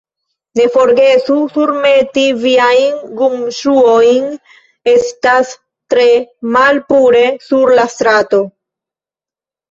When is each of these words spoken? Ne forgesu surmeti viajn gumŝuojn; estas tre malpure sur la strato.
Ne 0.59 0.63
forgesu 0.75 1.35
surmeti 1.55 2.21
viajn 2.45 2.95
gumŝuojn; 3.19 4.25
estas 4.93 5.51
tre 5.95 6.07
malpure 6.55 7.21
sur 7.49 7.73
la 7.81 7.85
strato. 7.97 8.41